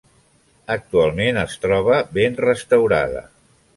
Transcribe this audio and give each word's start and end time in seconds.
Actualment 0.75 1.37
es 1.41 1.53
troba 1.67 1.99
ben 2.19 2.41
restaurada. 2.47 3.23